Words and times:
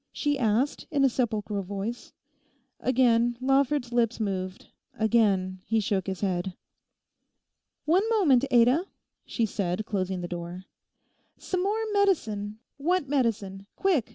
she 0.11 0.39
asked 0.39 0.87
in 0.89 1.03
a 1.05 1.09
sepulchral 1.09 1.61
voice. 1.61 2.11
Again 2.79 3.37
Lawford's 3.39 3.93
lips 3.93 4.19
moved; 4.19 4.69
again 4.97 5.61
he 5.67 5.79
shook 5.79 6.07
his 6.07 6.21
head. 6.21 6.55
'One 7.85 8.09
moment, 8.09 8.43
Ada,' 8.49 8.87
she 9.27 9.45
said 9.45 9.85
closing 9.85 10.21
the 10.21 10.27
door. 10.27 10.65
'Some 11.37 11.61
more 11.61 11.83
medicine—what 11.93 13.07
medicine? 13.07 13.67
Quick! 13.75 14.09